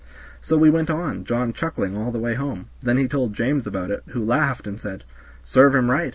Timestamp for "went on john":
0.71-1.53